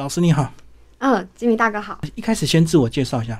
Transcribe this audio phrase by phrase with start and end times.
[0.00, 0.52] 老师你好，
[0.98, 1.98] 嗯，吉米大哥好。
[2.14, 3.36] 一开始先自我介绍一下。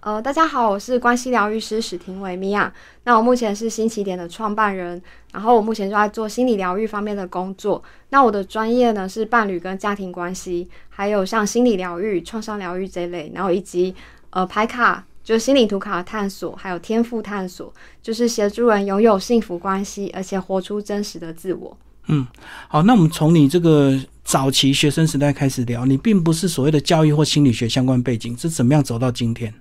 [0.00, 2.72] 呃，大家好，我是关系疗愈师史廷伟米娅。
[3.04, 5.00] 那我目前是新起点的创办人，
[5.32, 7.80] 然后我目前就在做心理疗愈方面的工作。
[8.08, 13.94] 那我的专业呢是伴侣跟家庭关系，还有像心理疗愈、创伤疗愈这类，然后以及
[14.30, 17.72] 呃牌卡，就是心理图卡探索，还有天赋探索，
[18.02, 21.76] 就是协助人拥有幸福关系，而且活出真实的自我。
[22.08, 22.26] 嗯，
[22.66, 23.96] 好，那我们从你这个
[24.32, 29.52] 早期学生时代开始聊，你并不是所谓的教育或心理学相关背景，是怎么样走到今天？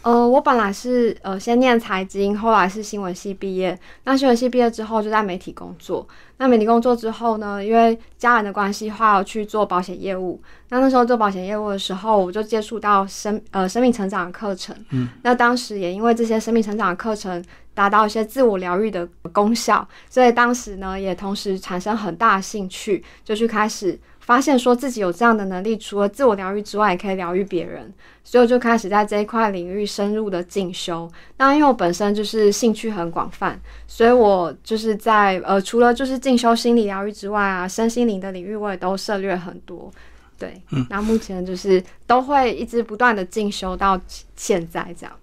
[0.00, 3.78] 呃，我本来是呃先念财经，后来是新闻系毕业。
[4.04, 6.08] 那新闻系毕业之后就在媒体工作。
[6.38, 10.40] 那媒体工作之后呢，因为家人的关系，话要去做保险业务。
[10.70, 14.74] 那那时候做保险业务的时候，我就接触到生呃生命成长的课程。
[14.92, 17.44] 嗯，那当时也因为这些生命成长的课程
[17.76, 23.96] 达到一些自我疗愈的功效，所以当时呢也同时产生很大的兴趣，就去开始。
[24.18, 27.94] 发现说自己有这样的能力，除了自我疗愈之外，也可以疗愈别人，
[28.24, 31.08] 所以我就开始在这一块领域深入的进修。
[31.36, 39.88] 那因为我本身就是兴趣很广泛，所以我就是在呃，除了就是进修心理疗愈之外啊，身心灵的领域我也都涉略很多。
[40.36, 44.00] 对，嗯，那目前就是都会一直不断的进修到
[44.34, 45.16] 现在这样。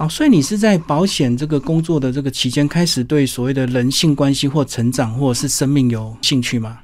[0.00, 6.78] 好，所以你是在保险这个工作的这个期间，开始对所谓的人性关系或成长或者是生命有兴趣吗？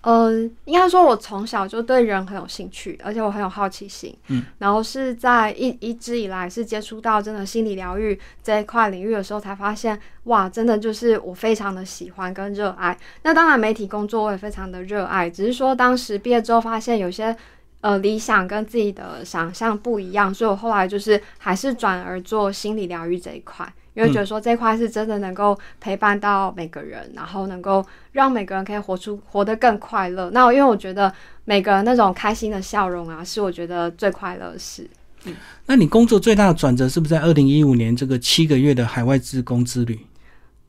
[0.00, 0.32] 呃，
[0.64, 4.12] 应该说，我从小就对人很有兴趣，而且我很有好奇心。
[4.26, 12.98] 嗯，然后是在一一直以来是接触到真的心理疗愈这一块领域的时候，才发现哇，真的就是我非常的喜欢跟热爱。
[13.22, 17.36] 那当然，媒体工作我也非常的热爱，只是说当时毕业之后发现有些
[17.80, 23.70] 呃理想跟自己的想象不一样，所以我后来就是还是转而做心理疗愈这一块。
[23.94, 30.30] 因为觉得说这块是真的能够陪伴到每个人，然后能够让每个人可以活出活得更快乐。
[30.30, 31.12] 那因为我觉得
[31.44, 34.88] 每个人那种开心的笑容啊，是我觉得最快乐的事。
[35.24, 35.34] 嗯，
[35.66, 39.98] 那你工作最大的转折是不是在二零一五年这个七个月的海外自工之旅？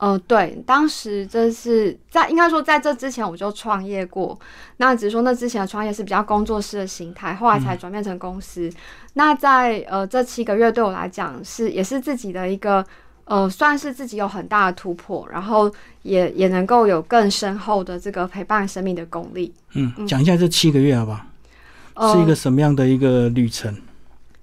[0.02, 4.36] 呃，对，当时这是在应该说在这之前我就创业过，
[4.78, 8.68] 那只是说那之前的创业是比较工作室的形态，后来才转变成公司。
[9.14, 12.84] 那在呃这七个月对我来讲是也是自己的一个。
[13.24, 19.54] 呃，算是自己有很大的突破，然后也也能够有更深厚的这个陪伴生命的功力。
[19.74, 22.12] 嗯，讲一下这七个月好不好？
[22.12, 23.74] 是一个什么样的一个旅程？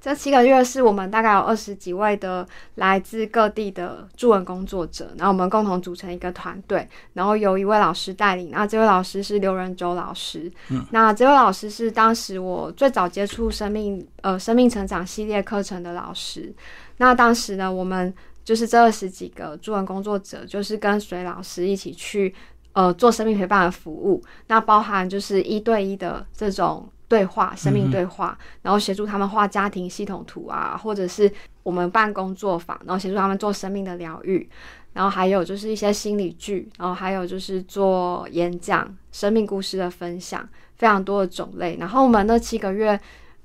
[0.02, 8.50] 这七个月是我们大概有二十几位的来自各地的助文工作者，然后我们共同组成一个团队，然后由一位老师带领。
[8.52, 10.50] 那这位老师是刘仁洲老师。
[10.70, 16.54] 嗯，那这位老师是当时我最早接触生命呃生命成长系列课程的老师。
[16.98, 18.14] 那当时呢，我们
[18.46, 22.34] 就是这二十几个助文工作者，就是跟随老师一起去，
[22.72, 24.24] 呃，做生命陪伴的服务。
[24.48, 31.30] 那包含就是一对一的这种对话，生命对话，然后协助他们画家庭系统图啊，或者是
[31.64, 34.48] 我们办工作坊，然后协助他们做生命的疗愈。
[34.94, 40.48] 然后还有就是一些心理剧，然后还有就是做演讲、生命故事的分享，
[40.78, 41.76] 非常多的种类。
[41.80, 43.00] 然后我们那七个月，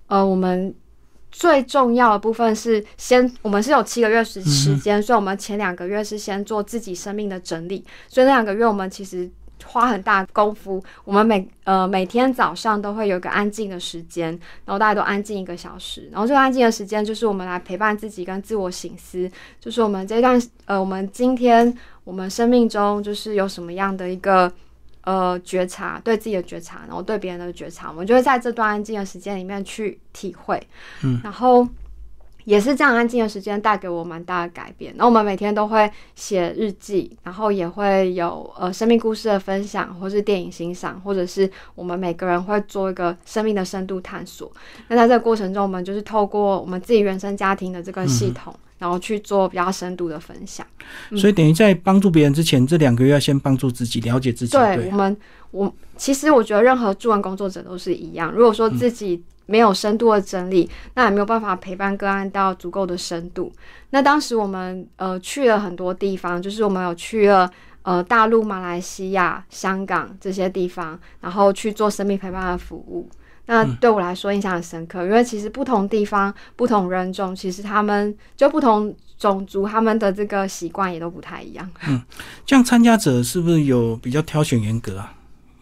[0.06, 0.72] 呃，我们。
[1.36, 9.28] 最重要的部分是先，我们是有七个月时时间，所以我们前两个月是先做自己生命的整理，所以那两个月我们其实
[9.66, 10.82] 花很大功夫。
[11.04, 14.30] 我们每呃每天早上都会有一个安静的时间，
[14.64, 19.30] 然后大家都安静一个小时，然后这个安静的时间就是我们来陪伴自己跟自我醒思，
[19.60, 24.52] 就是我们这段呃我们今天我们生命中就是有什么样的一个。
[25.06, 30.66] 呃，觉察对自己的觉察，然后对别人的觉察，我们就会在这段安静的时间里面去体会，
[31.02, 31.69] 嗯，然后
[32.44, 34.94] 也是这样安静的时间带给我蛮大的改变。
[34.97, 44.50] 那我们每天都会写日记，然后也会有呃生命故事的分享，或是电影欣赏，或者是我们每个人会做一个生命的深度探索。
[44.88, 48.55] 那在这个过程中，我们就是透过我们自己原生家庭的这个系统。
[48.76, 50.66] 然后去做比较深度的分享，
[51.16, 54.53] 所以等于在帮助别人之前，这两个月要先帮助自己，了解自己。
[54.53, 55.16] 对我们，
[55.53, 58.31] 我其实我觉得任何助人工作者都是一样。
[58.32, 63.52] 如果说自己没有深度的整理，那也没有办法陪伴个案到足够的深度。
[63.91, 67.50] 那当时我们呃去了很多地方，就是我们有去了
[67.82, 73.08] 呃大陆、马来西亚、香港这些地方，然后去做生命陪伴的服务。
[73.46, 81.70] 那对我来说印象很深刻，因为其实不同地方、不同人种，其实他们就不同种族，他们的这个习惯也都不太一样。
[81.87, 82.02] 嗯，
[82.46, 85.12] 这样参加者是不是有比较挑选严格啊？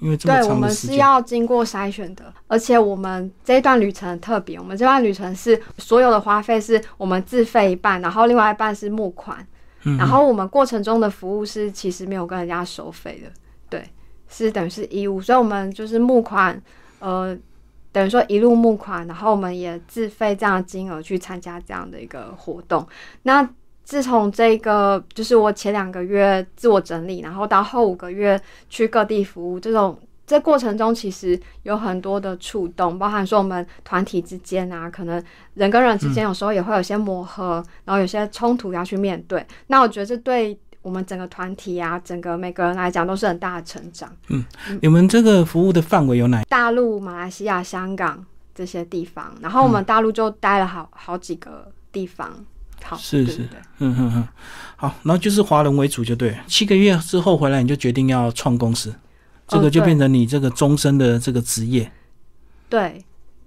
[0.02, 9.46] 因为对我们是要经过筛选的，而且我们这一段旅程特别，我们这段旅程是所有的花费是我们自费一半，然后另外一半是募款，
[9.98, 13.30] 然后我们过程中的服务是其实没有跟人家收费的，
[13.70, 13.88] 对，
[14.28, 16.60] 是等于是义务，所以我们就是募款，
[16.98, 17.38] 呃。
[17.94, 22.88] 等于说一路募款，然后我们也自费这样的金额去参加这样的一个活动。
[23.24, 23.46] 那
[23.84, 28.40] 自从这个就是我前两个月自我整理，然后到后五个月
[28.70, 35.22] 去各地服务，这种这过程中其实有很多的触动，包含说我们团体之间啊，可能
[35.54, 39.44] 人跟人之间有时候也会有些磨合，然后有些冲突要去面对。
[39.66, 44.10] 那我觉得这对我们整个团体啊，整个每个人来讲都是很大的成长。
[44.28, 44.44] 嗯
[44.80, 46.42] 你们这个服务的范围有哪？
[46.44, 48.24] 大陆、马来西亚、香港
[48.54, 52.32] 这些地方，然后我们大陆就待了好好几个地方。
[52.84, 54.28] 好，是是对对对嗯哼哼，
[54.76, 56.36] 好，然后就是华人为主就对。
[56.46, 58.94] 七个月之后回来，你就决定要创公司，
[59.48, 61.90] 这个就变成你这个终身的这个职业。
[62.68, 63.04] 对，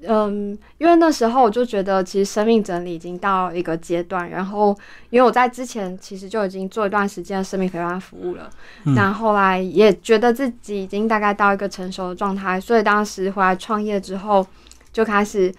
[0.07, 4.77] 嗯，因为那时候我就觉得，其实生命整理已经到一个阶段，然后
[5.09, 8.49] 因为我在之前其实就已经做一段时间的生命陪伴服务了，
[8.83, 14.45] 那后来也觉得自己已经大概到一个成熟的状态，所以当时回来创业之后，
[14.93, 15.51] 就开始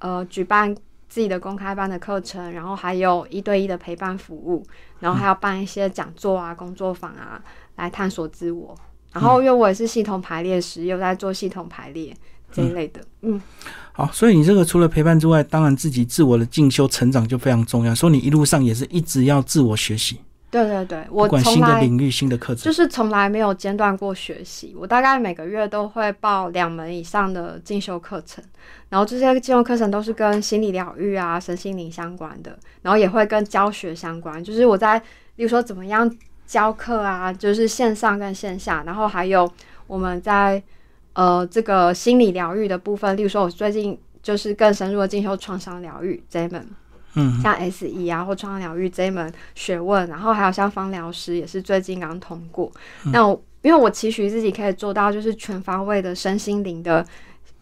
[0.00, 0.76] 呃举办
[1.08, 4.64] 自己的公开班的课程，然后还有一对一的陪伴服务，
[5.00, 7.40] 然后还要办一些讲座啊、工作坊啊，
[7.76, 8.76] 来探索自我。
[9.12, 12.14] 然后因为我也是系统排列师，又在做系统排列
[12.52, 13.40] 这一类的，嗯
[13.92, 17.94] 好，所以你这个除了陪伴之外，当然自己自我的进修成长就非常重要。
[17.94, 20.20] 所以你一路上也是一直要自我学习，
[20.50, 22.72] 对对对，我从来新的领域、新的课程就。
[22.72, 24.74] 是从来没有间断过学习。
[24.78, 28.42] 我大概每个月都会报两门以上的进修课程，
[28.88, 34.42] 然后这些进修课程都是跟心理疗愈啊、身心灵相关的，然后也会跟教学相关。
[34.42, 34.98] 就是我在，
[35.36, 36.10] 例如说怎么样
[36.46, 39.50] 教课啊，就是线上跟线下，然后还有
[39.86, 40.62] 我们在
[41.12, 46.66] 呃这个心理疗愈的部分，例如说我最近就是更深入的进修创伤疗愈这一门。
[47.14, 52.70] 嗯，像 S E 啊或创伤疗愈这一门学问，然后还有像芳疗师也是最近刚通过。
[53.12, 57.04] 那我因为我期许自己可以做到，就是全方位的身心灵的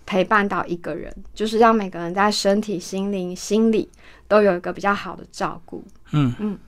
[0.04, 3.88] 陪伴到一个人，就是让每个人在身体、心灵、心理
[4.28, 5.82] 都有一个比较好的照顾。
[6.12, 6.58] 嗯嗯，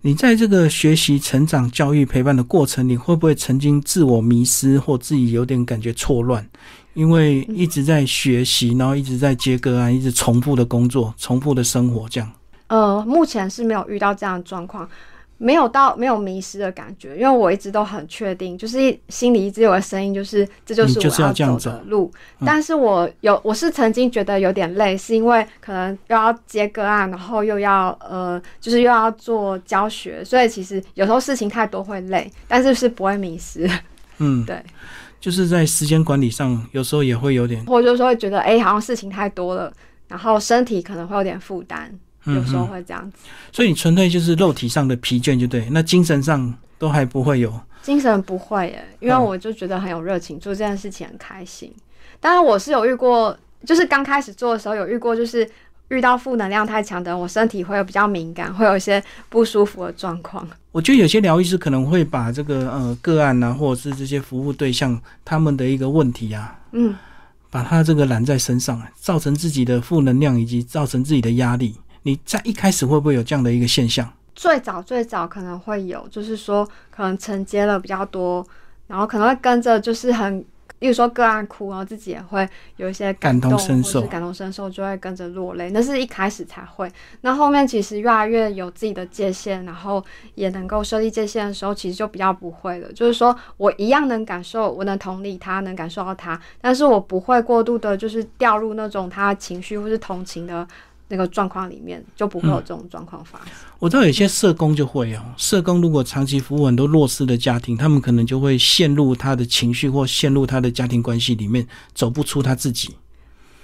[0.00, 6.48] 你在这个学习、成长、教育、陪伴的过程，你会不会曾经自我迷失，或自己有点感觉错乱？
[6.94, 12.30] 因为一直在学习，然后一直在接个案，一直重复的工作、重复的生活，这样。
[12.68, 14.88] 呃，目前是没有遇到这样的状况，
[15.36, 22.10] 没有到没有迷失的感觉，因为我一直都很确定，就是一心里一直有个声音，就是这就是我就是要我走的路。
[22.40, 33.68] 嗯但是我有我是曾经觉得有点累，是因为可能又要接个案，然后又要呃，就是又要做教学，所以其实有时候事情太多会累，但是是不会迷失。
[34.18, 34.62] 嗯， 对，
[35.22, 39.72] 就是在时间管理上，有时候也会有点，或者就是说会觉得哎、好像事情太多了，
[40.08, 41.88] 然后身体可能会有点负担，
[42.24, 43.16] 有嗯时候嗯，会这样子。
[43.52, 45.68] 所以你纯粹就是肉体上的疲倦，就对。
[45.70, 47.54] 那精神上都还不会有。
[47.82, 51.72] 精神不会耶，因为嗯我就觉得很有热情，做这件事情很开心。
[52.18, 55.48] 当然，我是有遇过，就是刚开始做的时候有遇过，就是
[55.92, 60.48] 遇到负能量太强的人，我身体会有比较敏感，会有一些不舒服的状况。
[60.72, 66.96] 我觉得有些疗愈师可能会把这个呃个案啊，或者是这些服务对象他们的一个问题啊，嗯，
[67.50, 71.76] 把他这个揽在身上，造成自己的负能量，以及造成自己的压力。
[72.04, 74.10] 你在一开始会不会有这样的一个现象？
[74.34, 78.44] 最早最早可能会有，就是说可能承接了比较多，
[78.86, 80.42] 然后可能会跟着就是很，
[80.82, 82.46] 例如说个案哭，然后自己也会
[82.76, 85.70] 有一些感同动身受或是感同身受就会跟着落泪。
[85.70, 92.92] 那是一开始才会，那后面其实越来越有自己的界限，然后也能够设立界限的时候，其实就比较不会了。
[92.92, 100.66] 就是说我一样能感受，我能同理他，能感受到他，但是我不会过度的，就是掉入那种他情绪或是同情的。
[101.12, 103.48] 那个状况里面就不会有这种状况发生。
[103.78, 112.96] 我知道有些社工就会哦，社工如果长期服务很多弱势的家庭，他们可能就会陷入他的情绪或陷入他的家庭关系里面，走不出他自己。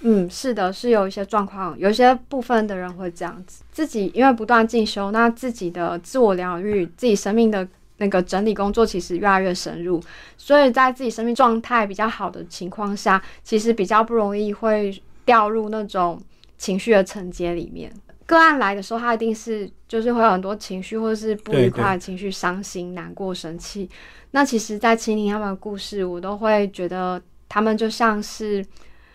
[0.03, 9.99] 嗯，是的，是有一些状况，有一些部分的人会这样子，自己因为不断进修，那自己的自我疗愈、自己生命的那个整理工作其实越来越深入，
[10.37, 16.21] 所以在自己生命状态比较好的情况下，其实比较不容易会掉入那种
[16.59, 17.91] 情绪的承接里面。
[18.27, 23.89] 个案来的时候，他一定是就是会有很多情绪，或者是不愉快的情绪，伤心、难过、生气。
[24.33, 28.63] 那其实，在倾听他们的故事，我都会觉得他们就像是。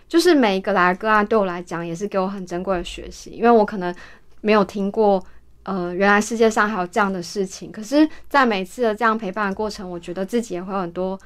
[0.05, 3.95] 就是每一个来个案对我来讲也是给我很珍贵的学习，因为我可能
[4.41, 5.23] 没有听过，
[5.63, 7.71] 呃，原来世界上还有这样的事情。
[7.71, 11.19] 可是，在每次的这样陪伴的过程，我觉得自己也会有很多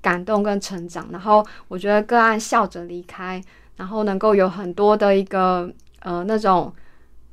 [0.00, 1.08] 感动跟成长。
[1.10, 3.42] 然后，我觉得个案笑着离开，
[3.80, 6.70] 然后能够有很多的一个呃那种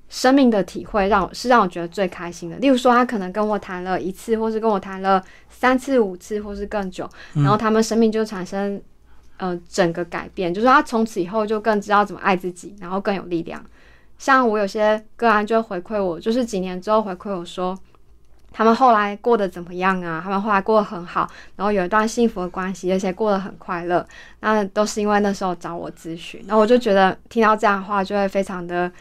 [0.08, 2.56] 生命的体会，让我是让我觉得最开心的。
[2.58, 8.82] 例如说，他可能跟我谈了一次，或是跟我谈了三次、五次，或是更久，然后他们生命就产生。
[9.40, 13.64] 呃整个改变，就是他从此以后就更知道怎么爱自己，然后更有力量。
[14.18, 17.78] 像我有些个案就回馈我，就是几年之后回馈我说，
[18.58, 20.20] 他们后来过得怎么样啊？
[20.24, 24.04] 他们后来过得很好，然后有一段幸福的关系，而且过得很快乐。
[24.40, 28.92] 那都是因为那时候找我咨询，那我就觉得听到这样的话就会非常的。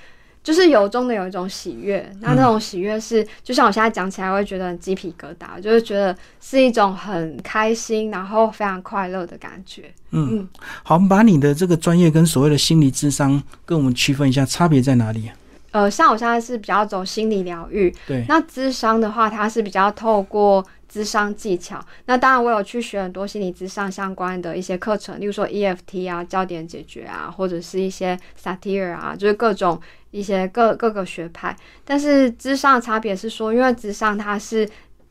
[0.45, 9.93] 就是由衷的有一种喜悦，那那种喜悦是，就像我现在讲起来，会觉得鸡皮疙瘩，就是觉得是一种很开心，然后非常快乐的感觉。
[10.13, 10.49] 嗯，
[10.85, 15.29] 好，我们把你的这个专业跟所谓的心理智商跟我们区分一下，差别在哪里？
[15.77, 20.65] 呃，像我现在是比较走心理疗愈，对，那智商的话，它是比较透过。
[20.89, 29.79] 智商技巧，那当然我有去学很多心理智商相关的一些课程，例如说 EFT 啊、焦点解决啊，或者是一些 Satir 啊，就是各种
[30.13, 31.55] 一些各各个学派。
[31.85, 34.67] 但是智商的差别是说，因为智商它是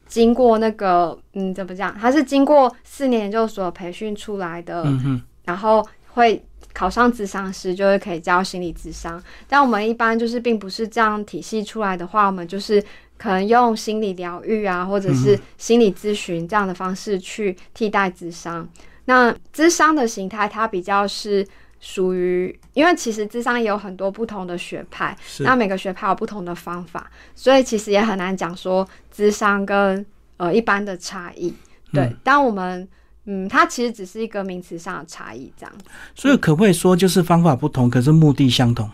[0.08, 6.44] 经过那个嗯怎么讲，它是经过四年研究所培训出来的，嗯然后会
[6.74, 9.24] 考上智商师，就会可以教心理智商。
[9.48, 12.84] 但我们一般就是并不是这样体系出来的话，我们就是。
[13.18, 18.68] 可能用心理疗愈啊，或者是心理咨询这样的方式去替代智商。
[19.06, 21.48] 那智商的形态，它比较是
[21.80, 30.06] 属于，因为其实智商也有很多不同的学派，那每个学派有不同的方法，所以其实也很难讲说智商跟
[30.36, 31.54] 呃一般的差异。
[31.94, 32.86] 对，但我们
[33.26, 35.74] 嗯，它其实只是一个名词上的差异这样。
[36.14, 38.90] 所以可不可以说，就是方法不同，可是目的相同？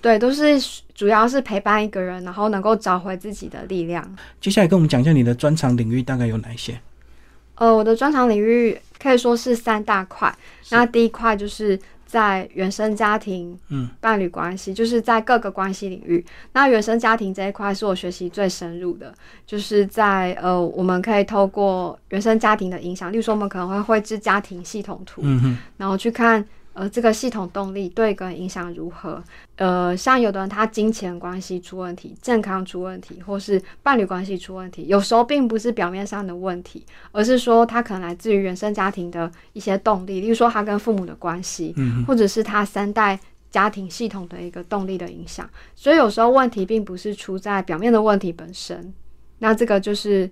[0.00, 0.60] 对，都是
[0.94, 4.04] 主要是陪伴一个人，然后能够找回自己的力量。
[4.40, 6.80] 接下来跟我们讲一下你的专长领域大概有哪一些？
[7.54, 10.34] 呃，我的专长领域可以说是三大块。
[10.70, 11.78] 那第一块就是
[12.12, 16.22] 在原生家庭、嗯，伴侣关系，就是在各个关系领域。
[16.52, 19.14] 那原生家庭这一块是我学习最深入的，
[19.46, 25.22] 就是在呃，我们可以透过原生家庭的影响，例如说我们可能会绘制家庭系统图，
[25.78, 26.44] 然后去看。
[26.74, 29.22] 呃，这个系统动力对个人影响如何？
[29.56, 41.74] 呃，像有的人他金钱关系出问题，健康出问题，或是伴侣关系出问题，有时候并不是表面上的问题，而是说他可能来自于原生家庭的一些动力，例如说他跟父母的关系，
[42.06, 45.48] 或者是他三代家庭系统的一个动力的影响。
[45.74, 48.92] 所以有时候问题并不是出在表面的问题本身，
[49.40, 50.30] 那这个就是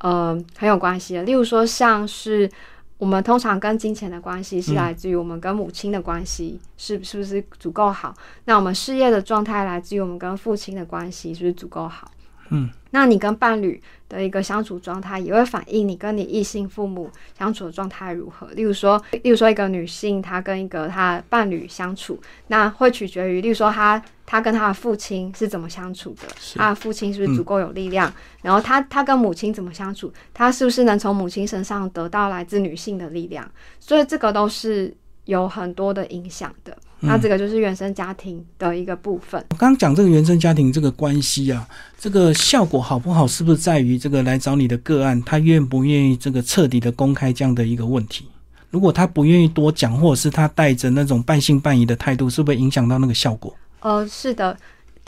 [0.00, 1.22] 呃很有关系的。
[1.22, 2.50] 例如说像是。
[2.98, 8.12] 我们通常跟金钱的关系是来自于我们跟母亲的关系是是不是足够好？
[8.44, 12.10] 那我们事业的状态来自于我们跟父亲的关系是不是足够好？
[12.50, 18.46] 嗯，那你跟伴侣的一个相处状态也会反映你跟你异性父母相处的状态如何。
[18.48, 28.12] 例如说，例如说一个女性她跟一个她伴侣相处，那会取决于，例如说她她跟她的父亲是怎么相处的，她的父亲是不是足够有力量，
[28.42, 33.50] 然后她她跟母亲怎么相处，她是不是能从母亲身上得到来自女性的力量？
[33.78, 34.94] 所以这个都是
[35.28, 36.74] 有很多的影响的。
[37.00, 39.38] 那这个就是原生家庭的一个部分。
[39.50, 41.68] 我刚刚讲这个原生家庭这个关系啊，
[41.98, 48.24] 这个效果好不好，是不是在于这个来找你的个案，他愿不愿意这个彻底的公开这样的一个问题？
[48.70, 53.54] 如果他不愿意多讲，或者是他带着那种半信半疑的态度，是不是影响到那个效果？
[53.80, 54.56] 呃，是的。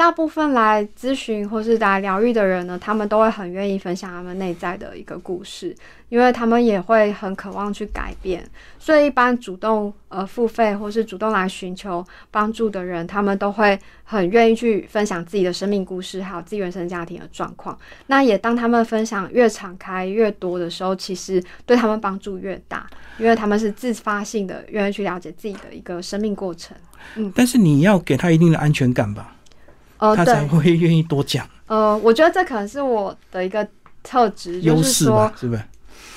[0.00, 5.76] 大部分来咨询或是来疗愈的人呢，他们都会很愿意分享他们内在的一个故事，
[6.08, 8.42] 因为他们也会很渴望去改变。
[8.78, 17.78] 所以，一般主动呃付费或是主动来寻求帮助的人，他们都会很愿意去分享自己的生命故事，还有自己原生家庭的状况。
[18.06, 22.88] 那也当他们分享越敞开越多的时候，其实对他们帮助越大，
[23.18, 26.74] 因为他们是自发性的愿意去了解自己的一个生命过程。
[27.16, 29.36] 嗯，但是你要给他一定的安全感吧。
[30.16, 31.46] 他才会愿意多讲。
[31.66, 33.66] 呃，我觉得这可能是我的一个
[34.02, 35.62] 特质，优势吧，是不是？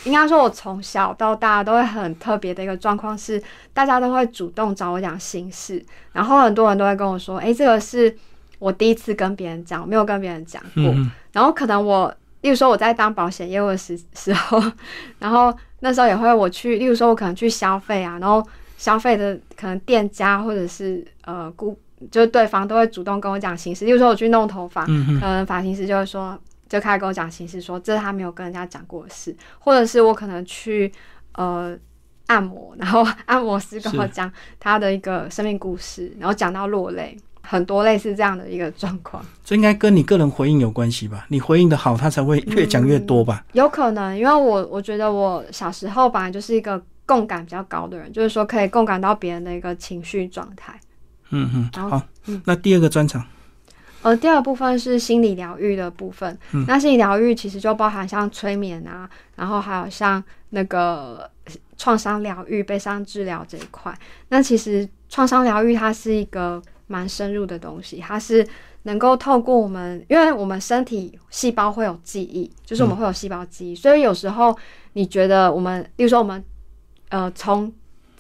[0.06, 3.42] 应该说，我从小到大都会很特别的一个状况是，
[3.74, 8.14] 大家都会主动找我讲心事，然后很多人都会跟我说：“哎，这个是
[8.60, 10.94] 我第一次跟别人讲，没有跟别人讲过。”
[11.32, 14.62] 然后可能我，例如说我在当保险业务的时时候，
[15.20, 18.46] 然后那时候也会我去，例如说我可能去消费啊，然后
[18.78, 21.78] 消费的可能店家或者是呃顾。
[22.12, 30.92] 就是对方都会主动跟我讲形式，例如说我去弄头发，可能发型师就会说，就开始跟我讲形式，说这是他没有跟人家讲过的事，或者是我可能去
[31.34, 31.78] 呃
[32.28, 39.24] 按摩，然后 按摩师跟我讲他的一个生命故事，然后讲到落泪，很多类似这样的一个状况。
[39.44, 41.26] 这应该跟你个人回应有关系吧？
[41.30, 43.44] 你回应的好，他才会越讲越多吧？
[43.54, 50.80] 有可能，因为我我觉得我小时候本来就是一个共感比较高的人，就是说可以共感到别人的一个情绪状态。
[51.34, 52.02] 嗯嗯，好，
[52.46, 53.26] 那第二个专场，
[54.04, 56.38] 呃，第二部分是心理疗愈的部分。
[56.68, 61.30] 那心理疗愈其实就包含像催眠啊，然后还有像那个
[61.78, 63.98] 创伤疗愈、悲伤治疗这一块。
[64.30, 68.48] 那其实创伤疗愈它是一个蛮深入的东西，它是
[68.84, 74.56] 能够透过我们，因为我们身体细胞会有记忆，就是我们会有细胞记忆，所以有时候
[74.94, 76.44] 你觉得我们，例如说我们，
[77.10, 77.72] 呃，从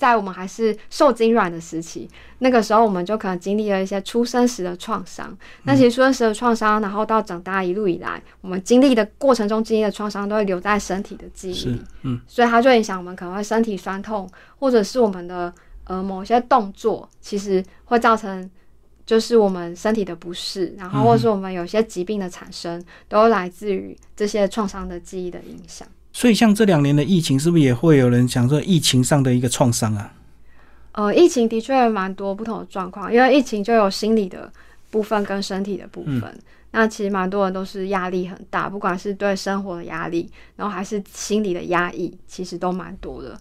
[0.04, 5.34] 在我们还是受精卵的时期，那个时候我们就可能经历了一些出生时的创伤。
[5.64, 11.82] 那其实出生时的创伤，然后到长大一路以来，我们经历的过程中经历的创伤，都会留在身体的记忆里。
[12.02, 14.30] 嗯，所以它就影响我们可能会身体酸痛，
[14.60, 15.54] 或者是我们的
[15.86, 18.52] 呃某些动作，其实会造成
[19.06, 25.88] 就是我们身体的不适，然后或者是我们有些疾病的产生，都来自于这些创伤的记忆的影响。
[26.16, 30.14] 所以，像这两年的疫情，是不是也会有人想说疫情上的一个创伤啊？
[30.92, 34.50] 呃，疫情的确蛮多不同的状况，因为疫情就有心理的
[34.92, 36.40] 部分跟身体的部分。
[36.70, 43.36] 那其实蛮多人都是压力很大，不管是对生活的压力，然后还是心理的压抑，其实都蛮多的。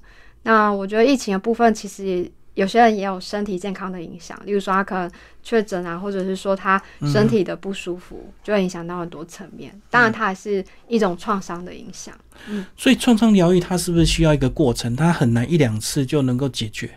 [0.45, 5.11] 那我觉得疫情的部分，其实有些人也有身体健康的影响，例如说他可能
[5.43, 6.81] 确诊啊，或者是说他
[7.11, 9.73] 身体的不舒服，就会影响到很多层面。
[9.89, 12.15] 当然，它还是一种创伤的影响。
[12.49, 14.95] 嗯，所以创伤疗愈它是不是需要一个过程？
[14.95, 16.91] 它很难一两次就能够解决，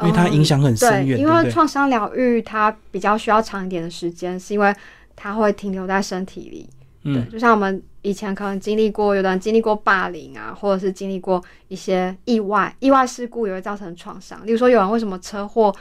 [0.00, 1.18] 因为它影响很深远。
[1.18, 4.74] 因为创伤疗愈它比较需要长一点的时间，是因为
[5.14, 6.68] 它会停留在身体里。
[7.04, 14.44] 嗯，就像我们以前可能经历过，有的人经历过霸凌啊，或者是经历过一些意外，意外事故也会造成创伤。
[14.46, 15.74] 例如说，有人为什么车祸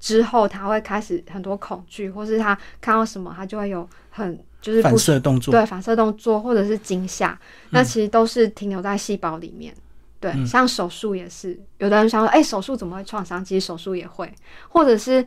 [0.00, 7.38] 之后他会开始很多恐惧，或是他看到什么他就会有很就是反射动作，对反射动作或者是惊吓，
[7.70, 9.72] 那其实都是停留在细胞里面。
[10.20, 13.44] 对，像手术也是，有的人想说，哎，手术怎么会创伤？
[13.44, 14.32] 其实手术也会，
[14.68, 15.24] 或者是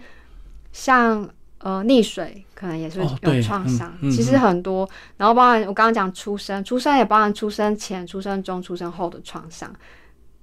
[0.73, 1.29] 像。
[1.63, 4.89] 呃，溺水可能也是有创伤，其实很多。
[5.17, 9.71] 然后包含我刚刚讲出生，出生也包含出生前、出生中、出生后的创伤。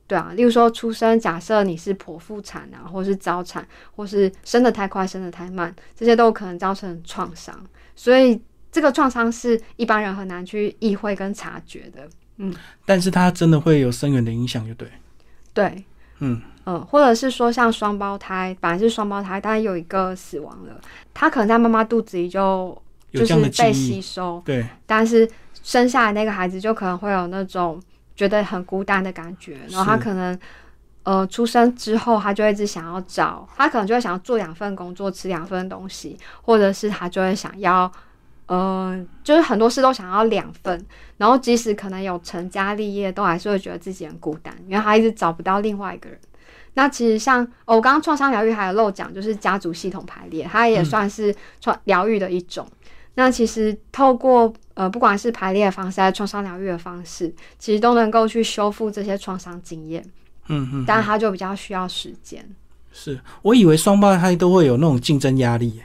[0.06, 7.54] 对啊，例如说出生，假设你是剖腹产啊，或是早产，或是生的太快、生的太慢，这些都有可能造成创伤。
[7.96, 8.40] 所以
[8.70, 12.08] 这个创伤是一般人很难去意会跟察觉的。
[12.36, 12.54] 嗯，
[12.86, 14.88] 但是它真的会有深远的影响，就对。
[15.52, 15.84] 对，
[16.20, 16.40] 嗯。
[16.70, 20.78] 嗯，或者是说像双胞胎，本来是双胞胎，但是有一个死亡了，
[21.14, 22.76] 他可能在妈妈肚子里就
[23.10, 25.26] 就是被吸收，对，但是
[25.62, 27.80] 生下来那个孩子就可能会有那种
[28.14, 30.38] 觉得很孤单的感觉，然后他可能
[31.04, 37.90] 呃出生之后，他就一直想要找，他可能就会想要做两份工作，吃两份东西，或者是他就会想要
[38.44, 40.84] 呃，就是很多事都想要两份，
[41.16, 46.18] 然后即使可能有成家立业，都还是会觉得自己很孤单，因为他一直找不到另外一个人。
[46.78, 52.64] 那其实像哦，我刚刚创伤疗愈还有漏讲，就是家族系统排列，它也算是创疗愈的一种。
[53.16, 60.00] 那其实透过呃，不管是排列的方式还是创伤疗愈的方式，其实都能够去修复这些创伤经验。
[60.46, 62.48] 嗯嗯，但它就比较需要时间。
[62.92, 65.80] 是我以为双胞胎都会有那种竞争压力。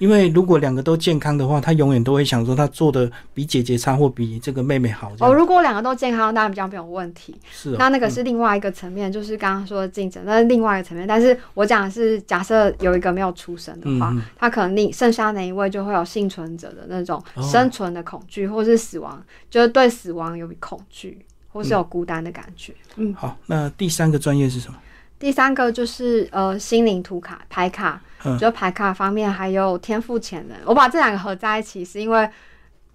[0.00, 5.12] 因为如果两个都健康的话，他永远都会想说他做的比姐姐差或比这个妹妹好。
[5.20, 7.38] 哦，如果两个都健康，当然比较没有问题。
[7.52, 11.06] 是，那那个是另外一个层面，就是刚刚说的竞争，那是另外一个层面。
[11.06, 21.18] 但是我讲的是，假设有一个没有出生的话，他可能另剩下那一位就会有幸存者的那种生存的恐惧，或是死亡，就是对死亡有恐惧，
[21.52, 22.72] 或是有孤单的感觉。
[22.96, 24.78] 嗯，好，那第三个专业是什么？
[25.20, 28.00] 第三个就是呃心灵图卡牌卡。
[28.38, 32.28] 就牌卡方面还有天赋潜能，我把这两个合在一起，是因为，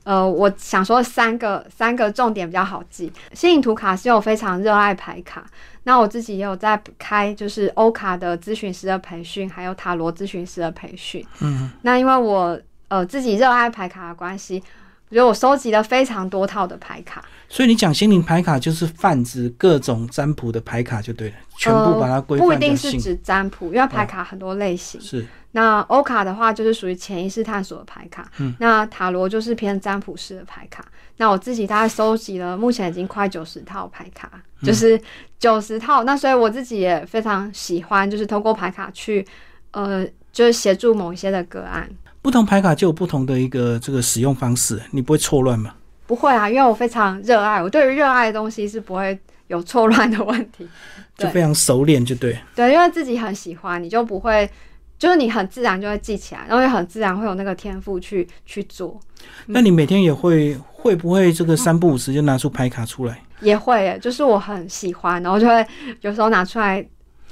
[0.04, 3.12] 呃，我想说三个三个重点比较好记。
[3.34, 5.44] 心灵图卡是我非常热爱牌卡，
[5.82, 11.26] 那我自己也有在开就是欧卡的咨询师的培训，还有塔罗咨询师的培训。
[11.40, 14.62] 嗯，那因为我呃自己热爱牌卡的关系。
[15.10, 25.00] 我觉得我收集了非常多套的牌卡，所以你讲心灵牌卡就是泛指各种占卜的牌卡就对了，全部把它归不一定是指占卜，因为牌卡很多类型。
[25.00, 30.84] 是那欧卡的话就是属于潜意识探索的牌卡，嗯，那塔罗就是偏占卜式的牌卡。
[31.18, 34.30] 那我自己大概收集了，目前已经快九十套牌卡，
[34.64, 35.00] 就是
[35.40, 36.04] 九十套。
[36.04, 39.26] 那所以我自己也非常喜欢，就是通过牌卡去，
[39.72, 41.90] 呃，就是协助某一些的个案。
[42.26, 45.76] 不同牌卡就有不同的一个这个使用方式，你不会错乱吗？
[46.08, 50.68] 不会啊，因为我非常热爱，我对于热爱的东西是不会有错乱的问题，
[51.16, 52.36] 就非常熟练，就对。
[52.56, 54.50] 对，因为自己很喜欢，你就不会，
[54.98, 59.00] 就是你很自然就会记起来，然后也很自然会有那个天赋去去做。
[59.46, 63.22] 那你每天也会会不会这个三不五时就拿出牌卡出来？
[63.42, 65.64] 也会，就是我很喜欢，然后就会
[66.02, 66.84] 有时候拿出来。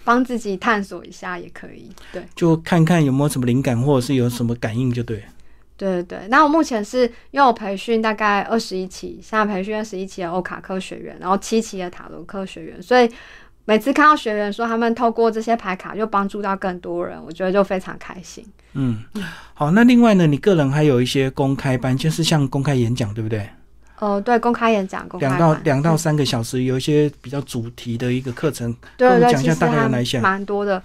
[0.04, 5.24] 帮自己探索一下也可以，对，就看看有没有什么灵感，或者是有什么感应，就对。
[5.76, 13.10] 对对对，那我目前是因为我培训大概二十一期，现在培训二十一期的欧卡科学员，然后七期的塔罗科学员，所以
[13.66, 18.46] 每次看到学员说他们透过这些牌卡就帮助到更多人，我觉得就非常开心。
[18.74, 19.04] 嗯，
[19.56, 23.50] 好，那另外呢，你个人还有一些公开班，就是像公开演讲，对不对？
[24.00, 30.20] 哦，对，公开演讲，公开两到两到三个小时，有一些比较主题的一个课程，对对对，跟我们讲一下大概有哪一些？
[30.20, 30.82] 蛮多的。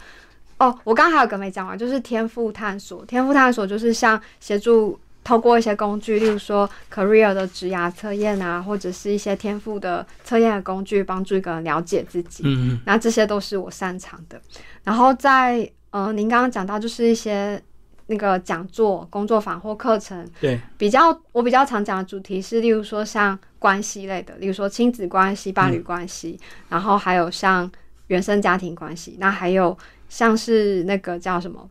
[0.59, 3.05] 哦，我刚刚还有个没讲完，就是天赋探索。
[3.05, 12.42] 天赋探索就是像协助透过一些工具，例如说 career 的职涯测验啊，或者是一些天赋的测验的工具，帮助一个人了解自己。
[12.44, 14.40] 嗯嗯，那这些都是我擅长的。
[14.83, 17.61] 然后在呃，您刚刚讲到就是一些
[18.09, 27.71] 那个讲座、工作坊或课程，对，比较我比较常讲的主题是，例如说像关系类的，例如说亲子关系、伴侣关系，然后还有像
[28.09, 29.77] 原生家庭关系，那还有
[30.09, 31.66] 像是那个叫什么？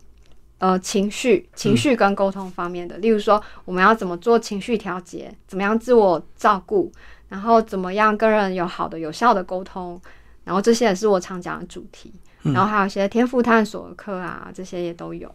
[0.58, 6.90] 呃，情绪、情绪跟沟通方面的，例如说我们要怎么做情绪调节，怎么样自我照顾，
[7.28, 10.00] 然后怎么样跟人有好的、有效的沟通，
[10.42, 12.12] 然后这些也是我常讲的主题。
[12.42, 12.52] 嗯。
[12.52, 15.32] 然后还有一些天赋探索课啊，这些也都有，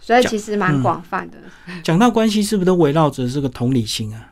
[0.00, 1.38] 所以其实蛮嗯广泛的。
[1.82, 4.28] 讲到关系，是不是都围绕着这个同理心啊？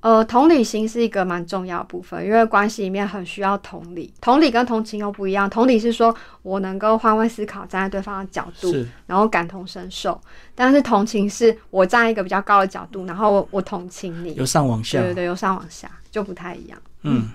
[0.00, 4.12] 呃，同理心是一个蛮重要的部分，因为关系里面很需要同理。
[4.20, 8.70] 同理跟同情又不一样，同理是说我能够换位思考，站在对方的角度，
[9.06, 10.12] 然后感同身受；
[10.54, 14.34] 但是同情是我站在一个比较高的角度，然后我我同情你。
[14.34, 15.08] 由上往下对。
[15.08, 16.78] 对对，由上往下就不太一样。
[17.04, 17.30] 嗯，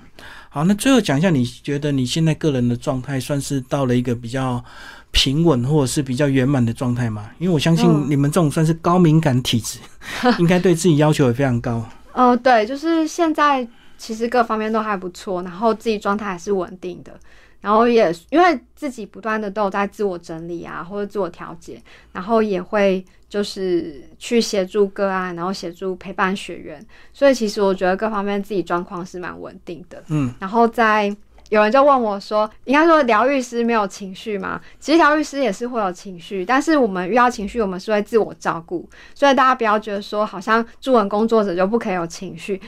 [0.50, 4.64] 好，那最后讲一下，你觉得你现在个人的状态算是到了一个比较
[5.12, 7.30] 平稳或者是比较圆满的状态吗？
[7.40, 9.80] 因为我相信嗯你们这种算是高敏感体质，
[10.40, 11.88] 应该对自己要求也非常高。
[12.14, 13.66] 呃，对，就是现在
[13.98, 17.18] 其实各方面都还不错，然后自己状态还是稳定的，
[17.62, 21.82] 然后也因为自己不断的都有在自我整理啊，或者自我调节，
[22.14, 30.04] 然后也会就是去协助个案，然后协助陪伴学员，所以其实我觉得各方面自己状况是蛮稳定的。
[30.08, 31.16] 嗯，然后在
[31.50, 34.62] 有人就问我说，应该说疗愈师没有情绪吗？
[34.80, 42.62] 其实疗愈师也是会有情绪，但是我们遇到情绪，我们是会自我照顾，所以大家不要觉得说好像助人工作者就不可以有情绪。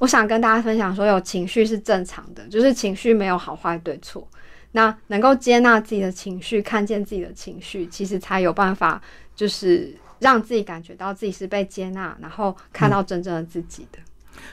[0.00, 4.26] 我想跟大家分享说，有情绪是正常的，就是情绪没有好坏对错。
[4.72, 9.00] 那能够接纳自己的情绪，看见自己的情绪，其实才有办法，
[9.34, 13.98] 就是让自己感觉到自己是被接纳，然后看到真正的自己的。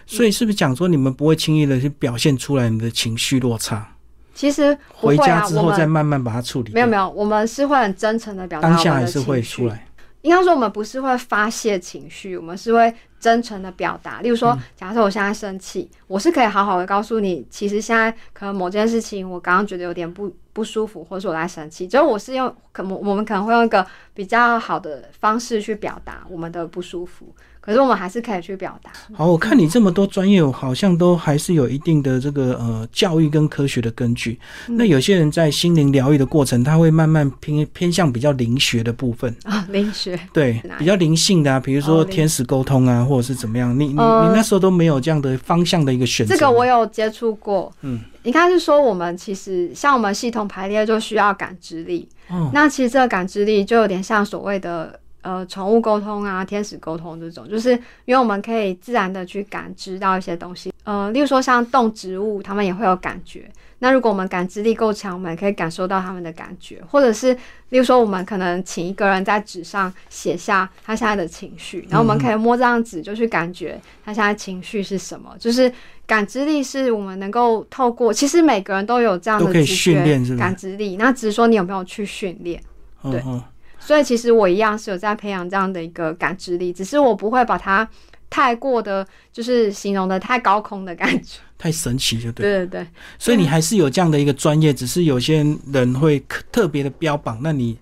[0.06, 3.96] 所以是不是讲说你们不会轻易的去表现出来你的情绪落差，
[4.34, 6.72] 其实不回会啊，家之后再慢慢把它处理？
[6.72, 9.42] 没有没有，我们是会很真诚的表达当下还是会。
[9.42, 9.86] 出来。
[10.22, 12.92] 应该说，我们不是会发泄情绪，我们是会
[13.26, 14.22] 真诚的表达。
[14.22, 14.38] 例如嗯。
[14.38, 23.84] 说，假设我现在生气，我是可以好好的告诉你，其实现在可能某件事情我刚刚觉得有点不不舒服，或者是我在生气，就是我是用可我我们可能会用一个
[24.14, 27.34] 比较好的方式去表达我们的不舒服，
[27.66, 28.92] 可是我们还是可以去表达。
[29.14, 34.40] 好，我看你这么多专业，好像都还是有一定的这个呃教育跟科学的根据。
[34.68, 34.78] 嗯。
[34.78, 40.20] 那有些人在心灵疗愈的过程，他会慢慢偏偏向比较灵学的部分，啊，灵学。
[40.32, 43.78] 对，比较灵性的啊，比如说天使沟通啊，或者是怎么样。
[43.80, 46.36] 你你呃你那时候都没有这样的方向的一个选择。
[46.36, 57.72] 这个我有接触过，嗯，应该是说我们其实像我们系统排列就需要感知力，哦，那其实这个感知力就有点像所谓的呃宠物沟通啊、天使沟通这种，就是
[58.06, 63.50] 因为我们可以自然的去感知到一些东西，呃，例如说像动植物，它们也会有感觉。
[63.80, 67.34] 那如果我们感知力够强，我们也可以感受到他们的感觉，或者是
[67.70, 75.72] 例如说我们可能请一个人在纸上写下他现在的情绪，然后我们可以摸这张纸就去感觉他现在情绪是什么，就是
[76.08, 80.38] 感知力是我们能够透过，其实每个人都有这样的都可以直训练是不是？
[80.38, 82.62] 觉感知力，那只是说你有没有去训练。
[83.04, 83.20] 对。
[83.20, 83.44] 嗯嗯
[83.86, 87.88] 所以其实我一样是有在培养这样的一个感知力，只是我不会把它
[88.32, 91.40] 太过的，就是形容的太高空的感觉。
[91.58, 92.44] 太神奇就对。
[92.44, 92.88] 对对对，
[93.20, 97.40] 所以你还是有这样的一个专业，只是有些人会特特别的标榜。
[97.44, 97.78] 那你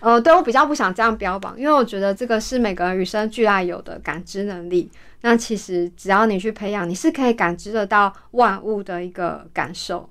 [0.00, 4.90] 呃，对我比较不想这样标榜，因为我觉得这个是每个人与生俱来有的感知能力。
[5.22, 10.08] 那其实只要你去培养，你是可以感知得到万物的一个感受，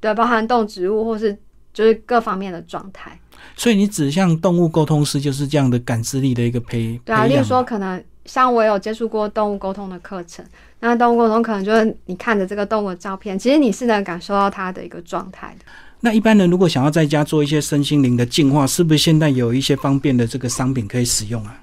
[0.00, 1.36] 对，包含动植物或是
[1.72, 3.20] 就是各方面的状态。
[3.56, 10.44] 所以你指向动物沟通师就是这样的感知力的一个培对啊，例如说，可能像我有接触过动物沟通的课程，
[10.80, 15.64] 那动物沟通可能就是你看着这个动物的照片，其实你是能感受到它的一个状态的。
[16.00, 21.58] 那一般人如果想要在家做一些身心灵的净化，是不是现在有一些方便的这个商品可以使用啊？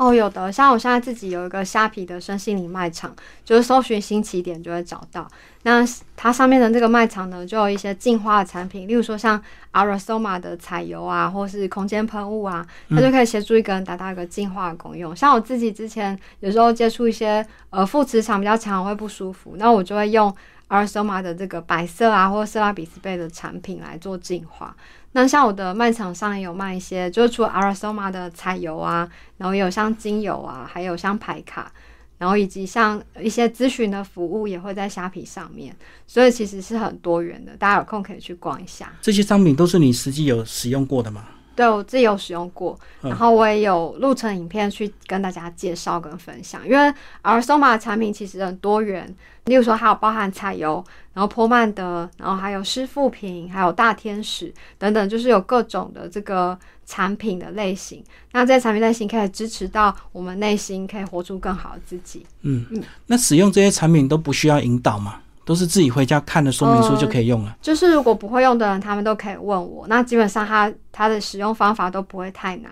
[0.00, 5.28] 哦，有的，像我现在自己有一个虾皮的身心灵卖场，就是搜寻新起点就会找到。
[5.64, 5.86] 那
[6.16, 9.38] 它上面的这个卖场呢，就有一些净化的产品，例如说像
[9.74, 15.14] Arasoma 的彩油啊，或是空间喷雾啊，它就可以协助一个人达到一个净化的功用。
[15.14, 20.34] 像我自己之前有时候接触一些呃副磁场比较强会不舒服，那我就会用
[20.70, 24.74] Arasoma 的这个白色啊，或色拉比斯贝的产品来做净化。
[25.12, 31.72] 那像我的卖场上也有卖一些，就是除了 Arasoma 的彩油啊，然后也有像精油啊，还有像牌卡，
[32.18, 35.74] 然后以及像一些咨询的服务也会在虾皮上面，
[36.06, 38.92] 所以其实是很多元的，大家有空可以去逛一下。
[39.00, 41.26] 这些商品都是你实际有使用过的吗？
[41.60, 46.66] 对我自己有使用过，然后我也有录成影片去跟大家介绍跟分享。
[46.66, 46.90] 因为
[47.22, 58.02] Arasoma 的产品其实很多元，例如说还有包含彩油，然后波曼德，然后还有湿腹瓶，还有大天使等等，就是有各种的这个产品的类型。
[58.32, 62.24] 那这些产品类型可以支持到我们内心可以活出更好的自己。
[62.40, 65.20] 嗯嗯，那使用这些产品都不需要引导吗？
[65.50, 67.56] 都是自己回家看的说明书就可以用了。
[67.60, 69.84] 就是如果不会用的人，他们都可以问我。
[69.88, 72.70] 那基本上它它的使用方法都不会太难。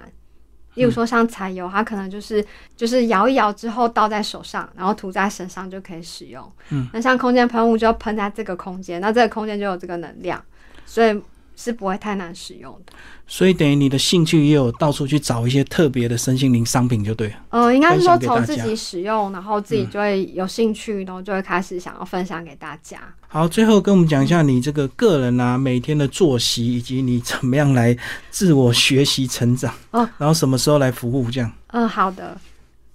[0.75, 2.45] 例如说像柴油，它可能就是
[2.77, 6.41] 就是摇一摇之后倒在手上，然后涂在身上就可以使用。
[6.71, 10.41] 嗯，那像空间喷雾就喷在这个空间，那这个空间就有这个能量，
[10.87, 11.21] 所以。
[11.61, 12.93] 是不会太难使用的，
[13.27, 17.35] 所以等于你的兴趣也有到处去找一些特别的身心灵商品，就对了。
[17.49, 23.01] 呃，应该是说从自己使用，然后自己就会有兴趣，然后就会开始想要分享给大家。
[23.27, 27.97] 好，最后跟我们讲一下你这个个人啊，每天的作息，以及你怎么样来
[28.31, 29.75] 自我学习成长。
[29.91, 31.53] 哦，然后什么时候来服务这样？
[31.73, 32.41] 嗯，好的。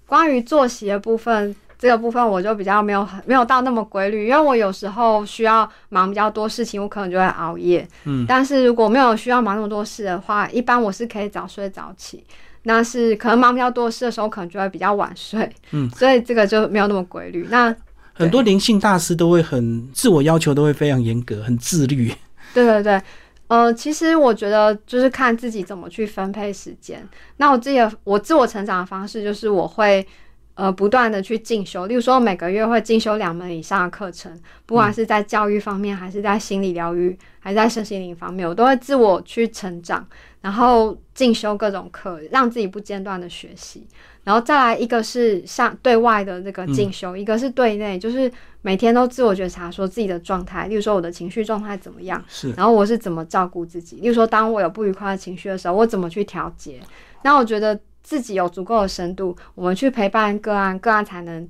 [0.05, 1.53] 关于作息的部分。
[1.83, 7.85] 这个部分我就比较没有很没有到那么规律，因为我有时候需要忙比较多事情，我可能就会熬夜。
[8.05, 12.23] 嗯，但是如果没有需要忙那么多事的话，一般我是可以早睡早起。
[12.61, 15.53] 那是可能忙比较多事的时候，可能就会比较晚睡。
[15.71, 17.45] 嗯，所以这个就没有那么规律。
[17.49, 17.75] 那
[18.13, 22.07] 很多灵性大师都会很自我要求，都会非常严格，很自律。
[22.55, 23.01] 对对对，
[23.47, 27.05] 呃，其实我觉得就是看自己怎么去分配时间。
[27.35, 30.07] 那我自己的我自我成长的方式就是我会。
[30.55, 40.07] 呃，不断的去进修，例如说每个月会进修两门以上的课程，不管是在教育方面，还是在心理疗愈，还是在身心灵方面，我都会自我去成长，
[40.41, 43.87] 然后进修各种课，让自己不间断的学习。
[44.23, 56.79] 然后再来一个是像对外的这个进修，一个是对内，就是每天都自我觉察，说自己的状态，例如说我的情绪状态怎么样，是，然后我是怎么照顾自己，例如说当我有不愉快的情绪的时候，我怎么去调节。
[57.23, 57.79] 那我觉得。
[58.03, 61.47] 自己有足够的深度，我们去陪伴个案，个案才能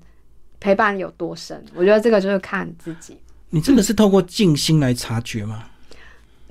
[0.60, 1.62] 陪伴有多深。
[1.74, 3.18] 我觉得这个就是看自己。
[3.50, 5.66] 你真的是透过静心来察觉吗？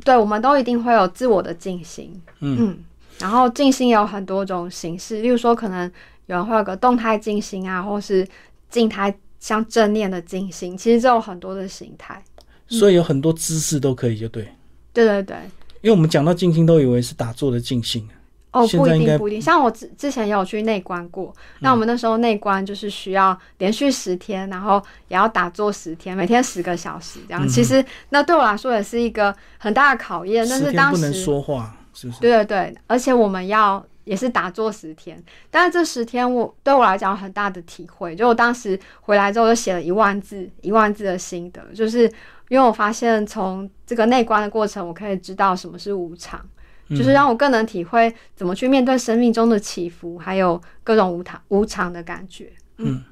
[0.05, 2.21] 对，我们都一定会有自我的静心。
[2.41, 2.77] 嗯，
[3.19, 5.91] 然后静心有很多种形式，例如说，可能
[6.27, 8.27] 有人会有个动态静心啊，或是
[8.69, 12.23] 静态像正念的静心，其实这有很多的形态。
[12.67, 14.49] 所以有很多姿势都可以，就对。
[14.93, 15.37] 对对对。
[15.81, 18.09] 因为我们讲到静心，都以为是打坐的静心。
[18.53, 19.41] 哦，不一定，不一定。
[19.41, 27.49] 像我之之前也有去内观过，那我们那时候内观就是需要连续十天，然后也要打坐十天，每天十个小时这样。
[27.49, 30.47] 其实那对我来说也是一个很大的考验。
[30.47, 32.21] 但是当时不能说话，是不是？
[32.21, 35.19] 对对对，而且我们要也是打坐十天。
[35.51, 42.03] 但是这十天我对我来讲很大的体会，就我当时回来之后就写了一万字，一万字的心得，就是
[42.51, 46.39] 因为我发现从这个内观的过程，我可以知道什么是无常。
[46.97, 52.53] 就是让我更能体会怎么去面对生命中的起伏，还有各种无常无常的感觉。
[52.85, 53.03] 嗯，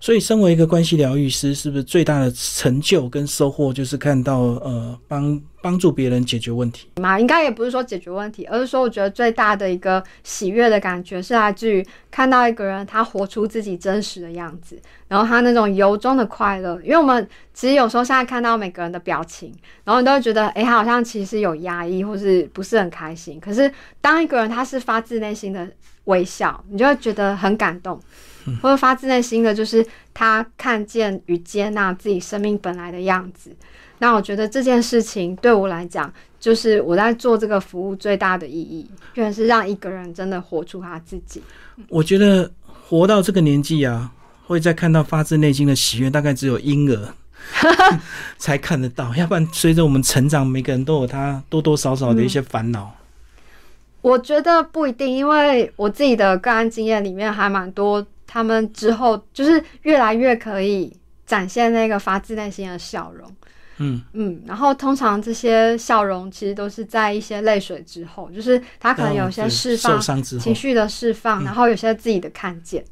[0.00, 7.18] 所以身为一个关系疗愈师，是不是最大的成就跟收获就是看到呃帮帮助别人解决问题嘛？
[7.18, 16.80] 应该也不是说解决问题，而是说我觉得最大的一个喜悦的感觉是来自于看到一个人他活出自己真实的样子，然后他那种由衷的快乐。
[16.84, 23.40] 因为我们其实有时候现在看到每个人的表情，然后你都会觉得，哎，他好像其实有压抑或是不是很开心。
[23.40, 25.68] 可是当一个人他是发自内心的
[26.04, 28.00] 微笑，你就会觉得很感动。
[28.62, 33.50] 或者发自内心的，就是他看见与接纳自己生命本来的样子。
[33.98, 41.42] 那我觉得这件事情对我来讲，就是我在做这个服务最大的意义，就是让一个人真的活出他自己。
[41.88, 44.12] 我觉得活到这个年纪啊，
[44.44, 47.14] 会再看到发自内心的喜悦，大概只有婴儿
[48.36, 49.14] 才看得到。
[49.16, 52.94] 要不然，随着我们成长，每个人都有他多多少少的一些烦恼。
[54.02, 58.06] 我觉得不一定，因为我自己的个案经验里面还蛮多。
[58.36, 60.94] 他们之后就是越来越可以
[61.24, 63.34] 展现那个发自内心的笑容，
[63.78, 64.02] 嗯。
[64.12, 71.44] 嗯，然后通常这些笑容其实都是在一些泪水之后，就是他可能有些释放情，绪的释放，嗯。
[71.44, 72.84] 然后有些自己的看见，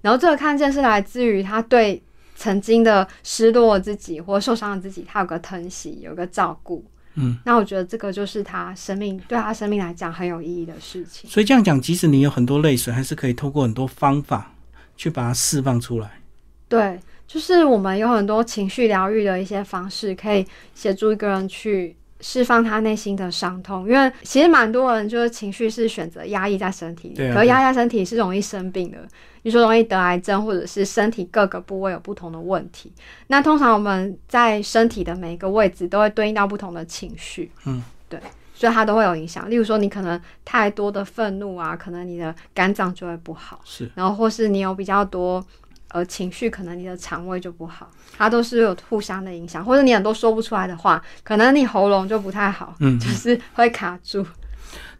[0.00, 2.02] 然后这个看见是来自于他对
[2.34, 6.82] 曾经的失落自己或受伤的自己，他有个疼惜，有个照顾。
[7.16, 11.28] 嗯，那我觉得这个就是他生命对他生命来讲很有意义的事情。
[11.28, 14.52] 所以这样讲，即使你有很多泪水，还是可以透过很多方法
[14.96, 16.20] 去把它释放出来。
[16.68, 23.88] 对，就是我们有很多情绪疗愈的一些方式，可以协助一个人去释放他内心的伤痛。
[23.88, 28.98] 因为其实蛮多人就是情绪是选择压抑在身体里，啊可是压抑在身体是容易生病的。
[29.42, 32.90] 你说容易得癌症，或者是身体各个部位有不同的问题。
[33.28, 38.18] 那通常我们在身体的每一个位置都会对应到不同的情绪，嗯，对，
[38.56, 39.48] 所以它都会有影响。
[39.50, 43.60] 例如说，你可能太多的愤怒啊，可能你的肝脏就会不好。
[43.64, 45.44] 是，然后或是你有比较多
[45.88, 49.62] 呃情绪，可能你的肠胃就不好，它都是有互相的影响。
[49.62, 54.26] 或者你很多说不出来的话，可能你喉咙就不太好，嗯就是会卡住。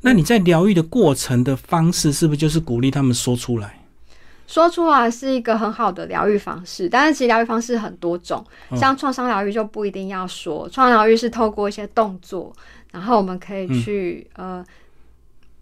[0.03, 3.86] 那你在疗愈的过程的方式，是不是就是鼓励他们说出来？
[4.47, 12.53] 说出来是一个很好的疗愈方式，但是其实疗愈方式很多种，嗯像创伤疗愈就不一定要说，创伤疗愈是透过一些动作，
[12.93, 14.65] 然后我们可以去、呃。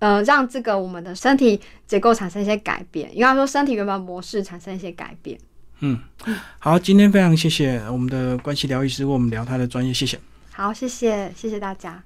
[0.01, 5.39] 呃，让这个我们的身体结构产生一些改变，应该说身体原本模式产生一些改变。
[5.79, 5.99] 嗯
[6.59, 10.21] 好，今天非常谢谢我们的关系疗愈师为我们聊他的专业，谢谢。
[10.53, 12.03] 好，谢谢，谢谢大家。